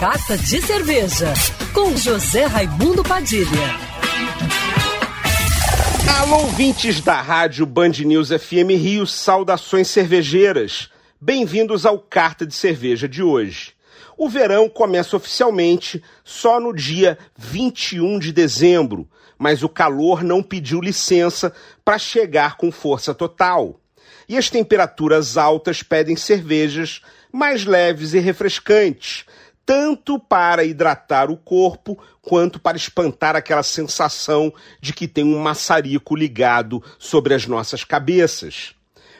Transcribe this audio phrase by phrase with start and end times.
[0.00, 1.34] Carta de Cerveja,
[1.74, 3.48] com José Raimundo Padilha.
[6.20, 10.88] Alô, ouvintes da rádio Band News FM Rio, saudações cervejeiras.
[11.20, 13.72] Bem-vindos ao Carta de Cerveja de hoje.
[14.16, 20.80] O verão começa oficialmente só no dia 21 de dezembro, mas o calor não pediu
[20.80, 21.52] licença
[21.84, 23.80] para chegar com força total.
[24.28, 27.02] E as temperaturas altas pedem cervejas
[27.32, 29.24] mais leves e refrescantes,
[29.68, 36.16] tanto para hidratar o corpo quanto para espantar aquela sensação de que tem um maçarico
[36.16, 38.74] ligado sobre as nossas cabeças.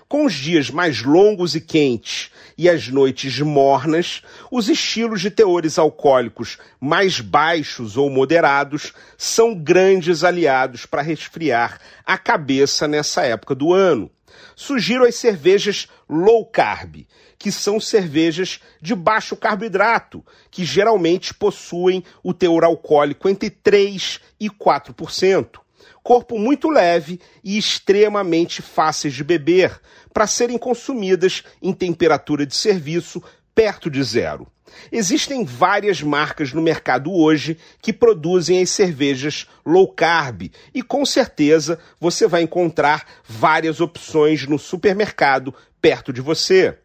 [0.09, 5.79] Com os dias mais longos e quentes e as noites mornas, os estilos de teores
[5.79, 13.75] alcoólicos mais baixos ou moderados são grandes aliados para resfriar a cabeça nessa época do
[13.75, 14.11] ano.
[14.57, 17.07] Sugiro as cervejas low carb,
[17.39, 24.51] que são cervejas de baixo carboidrato, que geralmente possuem o teor alcoólico entre 3 e
[24.51, 25.61] 4%
[26.09, 29.79] corpo muito leve e extremamente fáceis de beber,
[30.11, 33.23] para serem consumidas em temperatura de serviço
[33.59, 34.47] perto de zero.
[34.93, 41.77] Existem várias marcas no mercado hoje que produzem as cervejas low carb e com certeza
[41.99, 46.79] você vai encontrar várias opções no supermercado perto de você.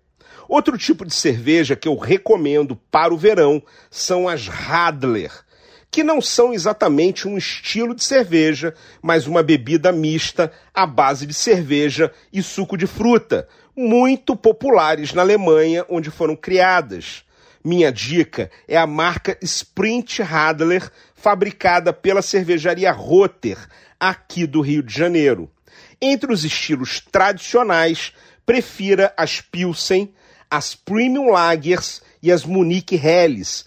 [0.49, 5.31] Outro tipo de cerveja que eu recomendo para o verão são as Radler
[5.93, 11.35] que não são exatamente um estilo de cerveja, mas uma bebida mista à base de
[11.35, 17.23] cerveja e suco de fruta, muito populares na Alemanha, onde foram criadas.
[17.63, 23.59] Minha dica é a marca Sprint Radler, fabricada pela cervejaria Rotter,
[23.99, 25.47] aqui do Rio de Janeiro.
[26.01, 28.13] Entre os estilos tradicionais,
[28.47, 30.11] prefira as Pilsen,
[30.49, 33.63] as Premium Lagers e as Munich Helles,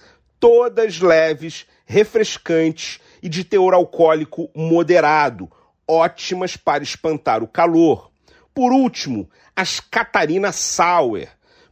[0.46, 5.50] todas leves refrescantes e de teor alcoólico moderado,
[5.88, 8.12] ótimas para espantar o calor.
[8.54, 11.30] Por último, as Catarina Sauer,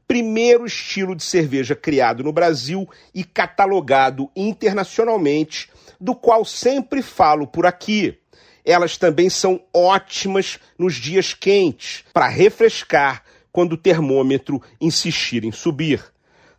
[0.08, 7.66] primeiro estilo de cerveja criado no Brasil e catalogado internacionalmente, do qual sempre falo por
[7.66, 8.18] aqui.
[8.64, 13.22] Elas também são ótimas nos dias quentes, para refrescar
[13.52, 16.13] quando o termômetro insistir em subir.